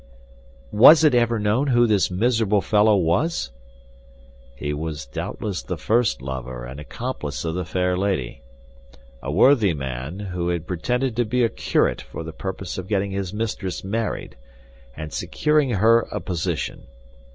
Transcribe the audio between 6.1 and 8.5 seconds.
lover and accomplice of the fair lady.